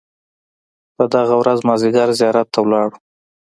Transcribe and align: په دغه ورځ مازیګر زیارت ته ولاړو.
په 0.95 1.03
دغه 1.13 1.33
ورځ 1.41 1.59
مازیګر 1.67 2.09
زیارت 2.19 2.47
ته 2.53 2.59
ولاړو. 2.63 2.97